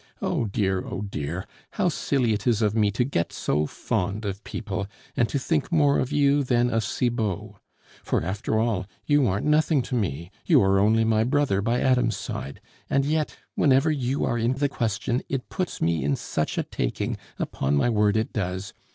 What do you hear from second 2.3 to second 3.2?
it is of me to